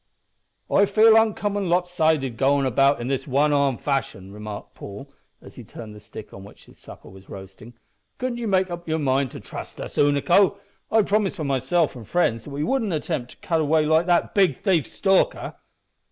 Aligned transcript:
"I 0.71 0.87
feel 0.87 1.15
uncommon 1.15 1.69
lopsided 1.69 2.35
goin' 2.35 2.65
about 2.65 2.99
in 2.99 3.07
this 3.07 3.27
one 3.27 3.53
armed 3.53 3.81
fashion," 3.81 4.31
remarked 4.33 4.73
Paul, 4.73 5.13
as 5.43 5.53
he 5.53 5.63
turned 5.63 5.93
the 5.93 5.99
stick 5.99 6.33
on 6.33 6.43
which 6.43 6.65
his 6.65 6.79
supper 6.79 7.07
was 7.07 7.29
roasting. 7.29 7.75
"Couldn't 8.17 8.39
ye 8.39 8.47
make 8.47 8.71
up 8.71 8.87
yer 8.87 8.97
mind 8.97 9.29
to 9.29 9.39
trust 9.39 9.79
us, 9.79 9.97
Unaco? 9.99 10.57
I'd 10.89 11.05
promise 11.05 11.35
for 11.35 11.43
myself 11.43 11.95
an' 11.95 12.05
friends 12.05 12.45
that 12.45 12.49
we 12.49 12.63
wouldn't 12.63 12.93
attempt 12.93 13.29
to 13.29 13.37
cut 13.47 13.61
away 13.61 13.85
like 13.85 14.07
that 14.07 14.33
big 14.33 14.57
thief 14.57 14.87
Stalker." 14.87 15.57